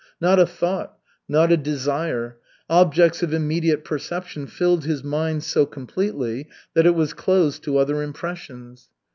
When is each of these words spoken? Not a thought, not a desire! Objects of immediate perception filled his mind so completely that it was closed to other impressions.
Not 0.19 0.39
a 0.39 0.47
thought, 0.47 0.97
not 1.29 1.51
a 1.51 1.57
desire! 1.57 2.37
Objects 2.67 3.21
of 3.21 3.35
immediate 3.35 3.85
perception 3.85 4.47
filled 4.47 4.83
his 4.83 5.03
mind 5.03 5.43
so 5.43 5.67
completely 5.67 6.47
that 6.73 6.87
it 6.87 6.95
was 6.95 7.13
closed 7.13 7.61
to 7.65 7.77
other 7.77 8.01
impressions. 8.01 8.89